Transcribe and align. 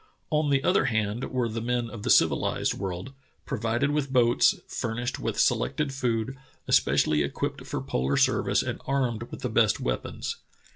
On 0.31 0.49
the 0.49 0.63
other 0.63 0.85
hand 0.85 1.25
were 1.29 1.47
the 1.47 1.61
men 1.61 1.87
of 1.87 2.01
the 2.01 2.09
civilized 2.09 2.73
world, 2.73 3.09
The 3.09 3.11
Angekok 3.11 3.13
Kalutunah 3.13 3.61
135 3.61 3.61
provided 3.61 3.91
with 3.91 4.11
boats, 4.13 4.55
furnished 4.67 5.19
with 5.19 5.39
selected 5.39 5.93
food, 5.93 6.37
espe 6.67 6.93
cially 6.93 7.23
equipped 7.23 7.67
for 7.67 7.81
polar 7.81 8.17
service, 8.17 8.63
and 8.63 8.81
armed 8.87 9.29
with 9.29 9.41
the 9.41 9.49
best 9.49 9.79
weapons. 9.79 10.37